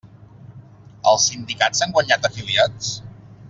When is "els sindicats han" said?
1.11-1.95